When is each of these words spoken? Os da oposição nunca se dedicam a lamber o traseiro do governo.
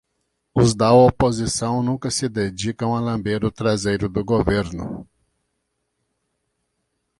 Os 0.51 0.73
da 0.73 0.91
oposição 0.91 1.83
nunca 1.83 2.09
se 2.09 2.27
dedicam 2.27 2.95
a 2.95 2.99
lamber 2.99 3.45
o 3.45 3.51
traseiro 3.51 4.09
do 4.09 4.25
governo. 4.25 5.07